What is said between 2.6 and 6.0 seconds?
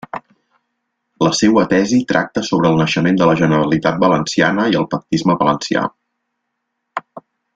el naixement de la Generalitat Valenciana i el pactisme valencià.